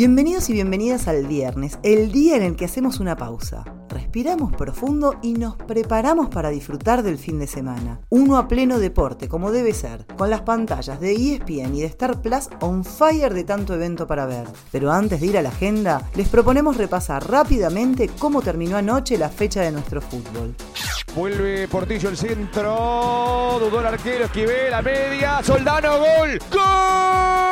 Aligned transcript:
Bienvenidos 0.00 0.48
y 0.48 0.54
bienvenidas 0.54 1.08
al 1.08 1.26
viernes, 1.26 1.78
el 1.82 2.10
día 2.10 2.34
en 2.34 2.42
el 2.42 2.56
que 2.56 2.64
hacemos 2.64 3.00
una 3.00 3.18
pausa 3.18 3.66
respiramos 3.90 4.52
profundo 4.56 5.16
y 5.22 5.34
nos 5.34 5.56
preparamos 5.56 6.30
para 6.30 6.48
disfrutar 6.48 7.02
del 7.02 7.18
fin 7.18 7.38
de 7.38 7.46
semana. 7.46 8.00
Uno 8.08 8.38
a 8.38 8.48
pleno 8.48 8.78
deporte, 8.78 9.28
como 9.28 9.52
debe 9.52 9.74
ser, 9.74 10.06
con 10.16 10.30
las 10.30 10.40
pantallas 10.40 11.00
de 11.00 11.12
ESPN 11.12 11.74
y 11.74 11.82
de 11.82 11.86
Star 11.86 12.22
Plus 12.22 12.48
on 12.60 12.84
fire 12.84 13.34
de 13.34 13.44
tanto 13.44 13.74
evento 13.74 14.06
para 14.06 14.24
ver. 14.24 14.46
Pero 14.72 14.90
antes 14.90 15.20
de 15.20 15.26
ir 15.26 15.38
a 15.38 15.42
la 15.42 15.50
agenda, 15.50 16.08
les 16.14 16.28
proponemos 16.28 16.76
repasar 16.78 17.28
rápidamente 17.28 18.08
cómo 18.18 18.40
terminó 18.40 18.78
anoche 18.78 19.18
la 19.18 19.28
fecha 19.28 19.60
de 19.60 19.72
nuestro 19.72 20.00
fútbol. 20.00 20.54
Vuelve 21.14 21.68
Portillo 21.68 22.08
el 22.08 22.16
centro, 22.16 23.58
dudó 23.60 23.80
el 23.80 23.86
arquero, 23.86 24.24
esquivé 24.24 24.70
la 24.70 24.80
media, 24.80 25.42
Soldano, 25.42 25.98
gol, 25.98 26.38
gol. 26.50 27.49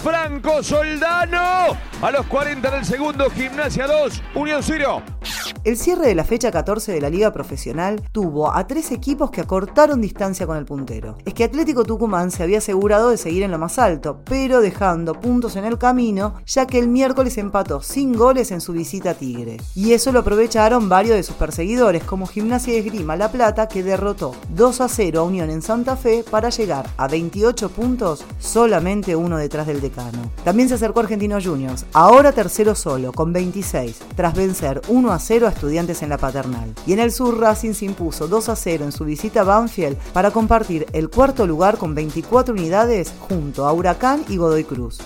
Franco 0.00 0.60
Soldano. 0.60 1.76
A 2.02 2.10
los 2.10 2.26
40 2.26 2.68
del 2.68 2.84
segundo, 2.84 3.30
Gimnasia 3.30 3.86
2, 3.86 4.22
Unión 4.34 4.60
0. 4.60 5.17
El 5.64 5.76
cierre 5.76 6.06
de 6.06 6.14
la 6.14 6.24
fecha 6.24 6.52
14 6.52 6.92
de 6.92 7.00
la 7.00 7.10
Liga 7.10 7.32
Profesional 7.32 8.00
tuvo 8.12 8.54
a 8.54 8.66
tres 8.66 8.92
equipos 8.92 9.30
que 9.30 9.40
acortaron 9.40 10.00
distancia 10.00 10.46
con 10.46 10.56
el 10.56 10.64
puntero. 10.64 11.18
Es 11.24 11.34
que 11.34 11.44
Atlético 11.44 11.84
Tucumán 11.84 12.30
se 12.30 12.44
había 12.44 12.58
asegurado 12.58 13.10
de 13.10 13.16
seguir 13.16 13.42
en 13.42 13.50
lo 13.50 13.58
más 13.58 13.78
alto, 13.78 14.20
pero 14.24 14.60
dejando 14.60 15.14
puntos 15.14 15.56
en 15.56 15.64
el 15.64 15.76
camino, 15.76 16.34
ya 16.46 16.66
que 16.66 16.78
el 16.78 16.88
miércoles 16.88 17.38
empató 17.38 17.82
sin 17.82 18.14
goles 18.14 18.52
en 18.52 18.60
su 18.60 18.72
visita 18.72 19.10
a 19.10 19.14
Tigre. 19.14 19.56
Y 19.74 19.92
eso 19.92 20.12
lo 20.12 20.20
aprovecharon 20.20 20.88
varios 20.88 21.16
de 21.16 21.24
sus 21.24 21.34
perseguidores, 21.34 22.04
como 22.04 22.26
Gimnasia 22.26 22.74
de 22.74 22.78
Esgrima 22.78 23.16
La 23.16 23.32
Plata, 23.32 23.66
que 23.66 23.82
derrotó 23.82 24.34
2 24.50 24.80
a 24.80 24.88
0 24.88 25.20
a 25.20 25.24
Unión 25.24 25.50
en 25.50 25.62
Santa 25.62 25.96
Fe 25.96 26.24
para 26.30 26.50
llegar 26.50 26.88
a 26.96 27.08
28 27.08 27.68
puntos, 27.70 28.24
solamente 28.38 29.16
uno 29.16 29.36
detrás 29.36 29.66
del 29.66 29.80
decano. 29.80 30.30
También 30.44 30.68
se 30.68 30.76
acercó 30.76 31.00
Argentino 31.00 31.38
Juniors, 31.42 31.84
ahora 31.92 32.30
tercero 32.30 32.76
solo, 32.76 33.12
con 33.12 33.32
26, 33.32 33.98
tras 34.14 34.34
vencer 34.34 34.80
1 34.88 35.12
a 35.12 35.18
0 35.18 35.47
estudiantes 35.48 36.02
en 36.02 36.10
la 36.10 36.18
paternal. 36.18 36.74
Y 36.86 36.92
en 36.92 36.98
el 36.98 37.12
sur 37.12 37.38
Racing 37.38 37.72
se 37.72 37.84
impuso 37.84 38.28
2 38.28 38.48
a 38.48 38.56
0 38.56 38.84
en 38.84 38.92
su 38.92 39.04
visita 39.04 39.40
a 39.40 39.44
Banfield 39.44 39.96
para 40.12 40.30
compartir 40.30 40.86
el 40.92 41.10
cuarto 41.10 41.46
lugar 41.46 41.78
con 41.78 41.94
24 41.94 42.54
unidades 42.54 43.12
junto 43.28 43.66
a 43.66 43.72
Huracán 43.72 44.24
y 44.28 44.36
Godoy 44.36 44.64
Cruz. 44.64 44.98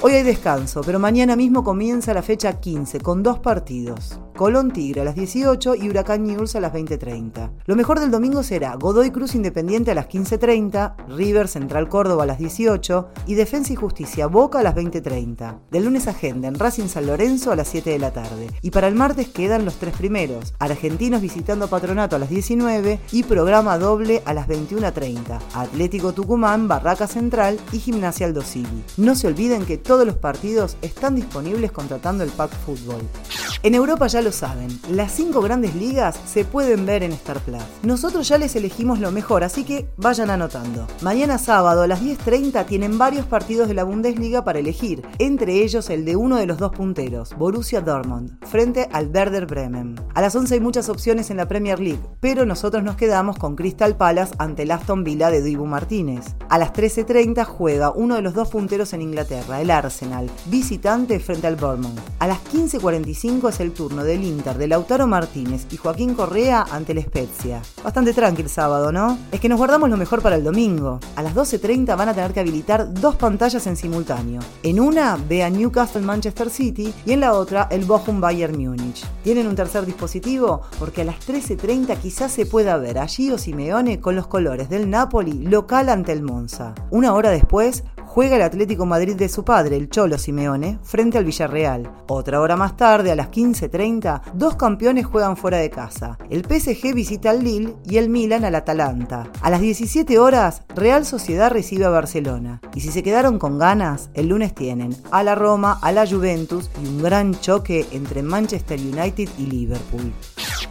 Hoy 0.00 0.12
hay 0.12 0.22
descanso, 0.22 0.82
pero 0.84 0.98
mañana 0.98 1.36
mismo 1.36 1.64
comienza 1.64 2.12
la 2.12 2.22
fecha 2.22 2.60
15 2.60 3.00
con 3.00 3.22
dos 3.22 3.38
partidos. 3.38 4.18
Colón 4.36 4.70
Tigre 4.70 5.00
a 5.00 5.04
las 5.04 5.14
18 5.14 5.74
y 5.74 5.88
Huracán 5.88 6.24
News 6.24 6.54
a 6.54 6.60
las 6.60 6.72
20.30. 6.72 7.50
Lo 7.64 7.74
mejor 7.74 7.98
del 7.98 8.10
domingo 8.10 8.42
será 8.42 8.76
Godoy 8.76 9.10
Cruz 9.10 9.34
Independiente 9.34 9.90
a 9.90 9.94
las 9.94 10.08
15.30, 10.08 11.08
River 11.16 11.48
Central 11.48 11.88
Córdoba 11.88 12.24
a 12.24 12.26
las 12.26 12.38
18 12.38 13.08
y 13.26 13.34
Defensa 13.34 13.72
y 13.72 13.76
Justicia 13.76 14.26
Boca 14.26 14.60
a 14.60 14.62
las 14.62 14.74
20.30. 14.74 15.60
Del 15.70 15.84
lunes 15.84 16.06
agenda 16.06 16.48
en 16.48 16.54
Racing 16.54 16.88
San 16.88 17.06
Lorenzo 17.06 17.50
a 17.50 17.56
las 17.56 17.68
7 17.68 17.90
de 17.90 17.98
la 17.98 18.12
tarde. 18.12 18.48
Y 18.62 18.70
para 18.70 18.88
el 18.88 18.94
martes 18.94 19.28
quedan 19.28 19.64
los 19.64 19.76
tres 19.76 19.96
primeros, 19.96 20.54
Argentinos 20.58 21.22
visitando 21.22 21.68
Patronato 21.68 22.16
a 22.16 22.18
las 22.18 22.28
19 22.28 23.00
y 23.12 23.22
programa 23.22 23.78
doble 23.78 24.22
a 24.26 24.34
las 24.34 24.46
21.30. 24.48 25.40
Atlético 25.54 26.12
Tucumán, 26.12 26.68
Barraca 26.68 27.06
Central 27.06 27.58
y 27.72 27.78
Gimnasia 27.78 28.26
Aldo 28.26 28.42
No 28.98 29.14
se 29.14 29.26
olviden 29.26 29.64
que 29.64 29.78
todos 29.78 30.06
los 30.06 30.16
partidos 30.16 30.76
están 30.82 31.14
disponibles 31.14 31.72
contratando 31.72 32.22
el 32.22 32.30
Pack 32.30 32.50
Fútbol. 32.64 33.00
En 33.62 33.74
Europa 33.74 34.06
ya 34.06 34.22
lo 34.22 34.32
saben, 34.32 34.68
las 34.90 35.12
cinco 35.12 35.40
grandes 35.40 35.74
ligas 35.74 36.20
se 36.26 36.44
pueden 36.44 36.86
ver 36.86 37.02
en 37.02 37.12
Star 37.12 37.40
Plus. 37.40 37.62
Nosotros 37.82 38.28
ya 38.28 38.38
les 38.38 38.54
elegimos 38.54 39.00
lo 39.00 39.10
mejor, 39.10 39.42
así 39.42 39.64
que 39.64 39.88
vayan 39.96 40.30
anotando. 40.30 40.86
Mañana 41.00 41.38
sábado 41.38 41.82
a 41.82 41.86
las 41.86 42.02
10.30 42.02 42.66
tienen 42.66 42.98
varios 42.98 43.26
partidos 43.26 43.66
de 43.66 43.74
la 43.74 43.84
Bundesliga 43.84 44.44
para 44.44 44.58
elegir, 44.58 45.02
entre 45.18 45.64
ellos 45.64 45.90
el 45.90 46.04
de 46.04 46.16
uno 46.16 46.36
de 46.36 46.46
los 46.46 46.58
dos 46.58 46.72
punteros, 46.72 47.34
Borussia 47.36 47.80
Dortmund, 47.80 48.38
frente 48.46 48.88
al 48.92 49.08
Werder 49.08 49.46
Bremen. 49.46 49.96
A 50.14 50.20
las 50.20 50.36
11 50.36 50.54
hay 50.54 50.60
muchas 50.60 50.88
opciones 50.88 51.30
en 51.30 51.38
la 51.38 51.48
Premier 51.48 51.80
League, 51.80 52.02
pero 52.20 52.44
nosotros 52.44 52.84
nos 52.84 52.96
quedamos 52.96 53.38
con 53.38 53.56
Crystal 53.56 53.96
Palace 53.96 54.34
ante 54.38 54.62
el 54.62 54.70
Aston 54.70 55.02
Villa 55.02 55.30
de 55.30 55.42
Dibu 55.42 55.66
Martínez. 55.66 56.36
A 56.50 56.58
las 56.58 56.72
13.30 56.72 57.44
juega 57.44 57.90
uno 57.90 58.16
de 58.16 58.22
los 58.22 58.34
dos 58.34 58.48
punteros 58.48 58.92
en 58.92 59.02
Inglaterra, 59.02 59.60
el 59.60 59.70
Arsenal, 59.70 60.30
visitante 60.46 61.18
frente 61.18 61.46
al 61.46 61.56
Bournemouth. 61.56 61.98
A 62.18 62.26
las 62.26 62.38
15.45 62.52 63.45
es 63.48 63.60
el 63.60 63.72
turno 63.72 64.04
del 64.04 64.24
Inter 64.24 64.56
de 64.56 64.68
Lautaro 64.68 65.06
Martínez 65.06 65.66
y 65.70 65.76
Joaquín 65.76 66.14
Correa 66.14 66.64
ante 66.70 66.92
el 66.92 67.02
Spezia. 67.02 67.62
Bastante 67.82 68.12
tranquilo 68.12 68.36
el 68.46 68.50
sábado, 68.50 68.92
¿no? 68.92 69.18
Es 69.32 69.40
que 69.40 69.48
nos 69.48 69.58
guardamos 69.58 69.88
lo 69.88 69.96
mejor 69.96 70.22
para 70.22 70.36
el 70.36 70.44
domingo. 70.44 71.00
A 71.16 71.22
las 71.22 71.34
12.30 71.34 71.96
van 71.96 72.08
a 72.08 72.14
tener 72.14 72.32
que 72.32 72.40
habilitar 72.40 72.92
dos 72.92 73.16
pantallas 73.16 73.66
en 73.66 73.76
simultáneo. 73.76 74.40
En 74.62 74.80
una 74.80 75.16
ve 75.16 75.42
a 75.42 75.50
Newcastle 75.50 76.02
Manchester 76.02 76.50
City 76.50 76.92
y 77.04 77.12
en 77.12 77.20
la 77.20 77.32
otra 77.32 77.68
el 77.70 77.84
Bochum 77.84 78.20
Bayern 78.20 78.56
Múnich. 78.56 79.04
¿Tienen 79.22 79.46
un 79.46 79.56
tercer 79.56 79.86
dispositivo? 79.86 80.62
Porque 80.78 81.02
a 81.02 81.04
las 81.04 81.16
13.30 81.26 81.96
quizás 81.98 82.32
se 82.32 82.46
pueda 82.46 82.76
ver 82.76 82.98
a 82.98 83.06
Gio 83.06 83.38
Simeone 83.38 84.00
con 84.00 84.16
los 84.16 84.26
colores 84.26 84.68
del 84.68 84.90
Napoli 84.90 85.44
local 85.44 85.88
ante 85.88 86.12
el 86.12 86.22
Monza. 86.22 86.74
Una 86.90 87.14
hora 87.14 87.30
después, 87.30 87.84
juega 88.16 88.36
el 88.36 88.42
Atlético 88.42 88.86
Madrid 88.86 89.14
de 89.14 89.28
su 89.28 89.44
padre, 89.44 89.76
el 89.76 89.90
Cholo 89.90 90.16
Simeone, 90.16 90.78
frente 90.82 91.18
al 91.18 91.26
Villarreal. 91.26 91.92
Otra 92.08 92.40
hora 92.40 92.56
más 92.56 92.74
tarde, 92.74 93.12
a 93.12 93.14
las 93.14 93.30
15.30, 93.30 94.32
dos 94.32 94.56
campeones 94.56 95.04
juegan 95.04 95.36
fuera 95.36 95.58
de 95.58 95.68
casa. 95.68 96.16
El 96.30 96.42
PSG 96.42 96.94
visita 96.94 97.28
al 97.28 97.44
Lille 97.44 97.74
y 97.84 97.98
el 97.98 98.08
Milan 98.08 98.46
al 98.46 98.54
Atalanta. 98.54 99.30
A 99.42 99.50
las 99.50 99.60
17 99.60 100.18
horas, 100.18 100.62
Real 100.74 101.04
Sociedad 101.04 101.50
recibe 101.50 101.84
a 101.84 101.90
Barcelona. 101.90 102.62
Y 102.74 102.80
si 102.80 102.90
se 102.90 103.02
quedaron 103.02 103.38
con 103.38 103.58
ganas, 103.58 104.08
el 104.14 104.28
lunes 104.28 104.54
tienen 104.54 104.96
a 105.10 105.22
la 105.22 105.34
Roma, 105.34 105.78
a 105.82 105.92
la 105.92 106.06
Juventus 106.06 106.70
y 106.82 106.86
un 106.86 107.02
gran 107.02 107.38
choque 107.38 107.84
entre 107.92 108.22
Manchester 108.22 108.80
United 108.80 109.28
y 109.36 109.44
Liverpool. 109.44 110.10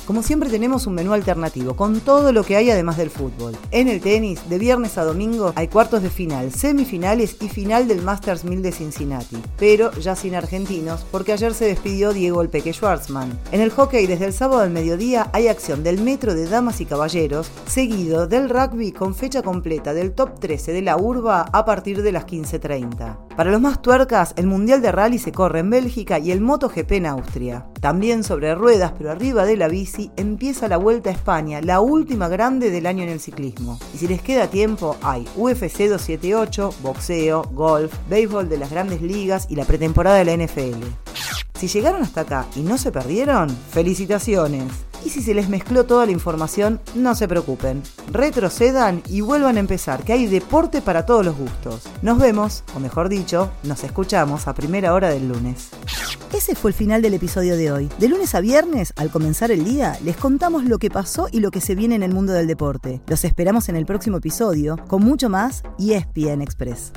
Como 0.06 0.22
siempre 0.22 0.52
tenemos 0.52 0.86
un 0.86 0.94
menú 0.94 1.14
alternativo 1.14 1.76
con 1.76 2.00
todo 2.00 2.32
lo 2.32 2.44
que 2.44 2.56
hay 2.56 2.70
además 2.70 2.98
del 2.98 3.10
fútbol. 3.10 3.58
En 3.72 3.88
el 3.88 4.02
tenis, 4.02 4.48
de 4.48 4.60
viernes 4.60 5.00
a 5.00 5.04
domingo 5.04 5.52
hay 5.56 5.68
cuartos 5.68 6.04
de 6.04 6.12
final, 6.12 6.52
semifinales 6.52 7.38
y 7.42 7.50
final 7.50 7.88
del 7.88 8.04
Masters 8.04 8.44
1000 8.44 8.62
de 8.62 8.72
Cincinnati, 8.72 9.38
pero 9.58 9.92
ya 9.94 10.16
sin 10.16 10.36
argentinos 10.36 11.06
porque 11.12 11.34
ayer 11.34 11.56
se 11.56 11.66
despidió 11.66 12.14
Diego 12.14 12.44
el 12.44 12.50
Peque 12.50 12.72
Schwartzman. 12.72 13.40
En 13.52 13.62
el 13.62 13.72
hockey 13.72 14.06
desde 14.06 14.26
el 14.26 14.34
sábado 14.34 14.62
al 14.62 14.70
mediodía 14.70 15.32
hay 15.34 15.48
acción 15.48 15.84
del 15.84 16.00
metro 16.00 16.36
de 16.36 16.48
damas 16.48 16.82
y 16.82 16.86
caballeros, 16.86 17.50
seguido 17.66 18.28
del 18.28 18.50
rugby 18.50 18.92
con 18.92 19.16
fecha 19.16 19.42
completa 19.42 19.96
del 19.96 20.14
top 20.14 20.40
13 20.40 20.72
de 20.72 20.82
la 20.84 20.98
urba 20.98 21.50
a 21.52 21.66
partir 21.66 22.04
de 22.04 22.12
las 22.12 22.28
15.30. 22.28 23.25
Para 23.36 23.52
los 23.52 23.60
más 23.60 23.82
tuercas, 23.82 24.34
el 24.38 24.48
Mundial 24.48 24.82
de 24.82 24.94
Rally 24.94 25.20
se 25.20 25.34
corre 25.34 25.60
en 25.60 25.70
Bélgica 25.70 26.20
y 26.20 26.32
el 26.32 26.40
MotoGP 26.40 26.92
en 26.94 27.06
Austria. 27.06 27.66
También 27.82 28.24
sobre 28.24 28.56
ruedas, 28.56 28.94
pero 28.98 29.12
arriba 29.12 29.46
de 29.46 29.58
la 29.58 29.68
bici, 29.68 30.10
empieza 30.16 30.70
la 30.70 30.78
Vuelta 30.78 31.10
a 31.10 31.14
España, 31.14 31.60
la 31.62 31.82
última 31.82 32.30
grande 32.30 32.72
del 32.72 32.86
año 32.86 33.04
en 33.04 33.10
el 33.10 33.20
ciclismo. 33.20 33.78
Y 33.94 33.98
si 33.98 34.08
les 34.08 34.22
queda 34.22 34.48
tiempo, 34.48 34.96
hay 35.02 35.28
UFC 35.36 35.90
278, 35.90 36.76
boxeo, 36.82 37.44
golf, 37.52 37.94
béisbol 38.10 38.48
de 38.48 38.58
las 38.58 38.72
grandes 38.72 39.02
ligas 39.02 39.48
y 39.50 39.58
la 39.58 39.66
pretemporada 39.66 40.18
de 40.18 40.26
la 40.26 40.46
NFL. 40.46 40.86
Si 41.60 41.68
llegaron 41.68 42.04
hasta 42.04 42.22
acá 42.22 42.46
y 42.56 42.62
no 42.62 42.78
se 42.78 42.94
perdieron, 42.94 43.50
felicitaciones. 43.50 44.85
Y 45.06 45.12
si 45.12 45.22
se 45.22 45.36
les 45.36 45.50
mezcló 45.50 45.86
toda 45.86 46.08
la 46.08 46.12
información, 46.12 46.82
no 46.96 47.14
se 47.14 47.28
preocupen. 47.28 47.84
Retrocedan 48.12 49.04
y 49.08 49.22
vuelvan 49.22 49.58
a 49.58 49.60
empezar, 49.60 50.04
que 50.04 50.14
hay 50.14 50.26
deporte 50.26 50.82
para 50.82 51.06
todos 51.06 51.24
los 51.24 51.38
gustos. 51.38 51.84
Nos 52.02 52.18
vemos, 52.18 52.64
o 52.76 52.80
mejor 52.80 53.08
dicho, 53.08 53.52
nos 53.62 53.84
escuchamos 53.84 54.48
a 54.48 54.56
primera 54.56 54.96
hora 54.96 55.10
del 55.10 55.28
lunes. 55.28 55.70
Ese 56.34 56.56
fue 56.56 56.72
el 56.72 56.76
final 56.76 57.04
del 57.04 57.14
episodio 57.14 57.56
de 57.56 57.72
hoy. 57.72 57.90
De 58.00 58.10
lunes 58.10 58.34
a 58.34 58.42
viernes, 58.42 58.94
al 58.96 59.12
comenzar 59.12 59.52
el 59.52 59.64
día, 59.64 59.96
les 60.04 60.18
contamos 60.18 60.66
lo 60.66 60.80
que 60.80 60.90
pasó 60.90 61.28
y 61.32 61.40
lo 61.40 61.52
que 61.52 61.62
se 61.62 61.76
viene 61.76 61.94
en 61.94 62.04
el 62.04 62.12
mundo 62.12 62.34
del 62.34 62.48
deporte. 62.48 63.00
Los 63.08 63.24
esperamos 63.26 63.70
en 63.70 63.76
el 63.76 63.86
próximo 63.86 64.18
episodio 64.18 64.76
con 64.88 65.04
mucho 65.04 65.30
más 65.30 65.62
y 65.78 65.94
ESPN 65.94 66.42
Express. 66.42 66.92